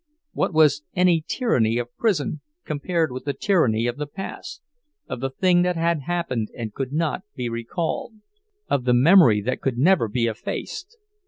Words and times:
What 0.31 0.51
was 0.51 0.81
any 0.95 1.23
tyranny 1.27 1.77
of 1.77 1.95
prison 1.95 2.41
compared 2.65 3.11
with 3.11 3.25
the 3.25 3.33
tyranny 3.35 3.85
of 3.85 3.97
the 3.97 4.07
past, 4.07 4.63
of 5.07 5.19
the 5.19 5.29
thing 5.29 5.61
that 5.61 5.75
had 5.75 5.99
happened 6.01 6.49
and 6.57 6.73
could 6.73 6.91
not 6.91 7.21
be 7.35 7.49
recalled, 7.49 8.15
of 8.67 8.85
the 8.85 8.95
memory 8.95 9.41
that 9.41 9.61
could 9.61 9.77
never 9.77 10.07
be 10.07 10.25
effaced! 10.25 10.97